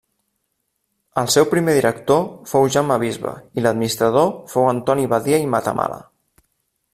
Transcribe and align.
El 1.23 1.27
seu 1.33 1.45
primer 1.51 1.75
director 1.79 2.23
fou 2.53 2.65
Jaume 2.77 2.97
Bisbe 3.03 3.35
i 3.61 3.67
l'administrador 3.67 4.33
fou 4.55 4.67
Antoni 4.71 5.07
Badia 5.13 5.43
i 5.45 5.53
Matamala. 5.57 6.01